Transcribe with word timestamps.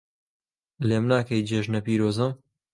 لێم 0.87 1.05
ناکەی 1.11 1.45
جێژنە 1.49 1.79
پیرۆزە 1.85 2.27